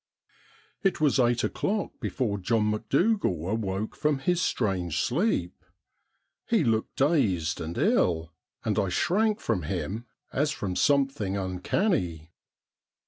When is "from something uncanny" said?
10.49-12.31